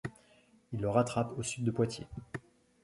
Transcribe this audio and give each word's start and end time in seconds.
Il 0.73 0.81
le 0.81 0.89
rattrape 0.89 1.37
au 1.37 1.43
sud 1.43 1.63
de 1.63 1.69
Poitiers. 1.69 2.07